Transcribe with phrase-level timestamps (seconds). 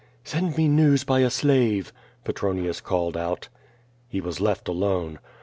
[0.23, 1.93] "Send me news by a slave,"
[2.23, 3.49] Petronius called out.
[4.07, 5.19] He was left alone.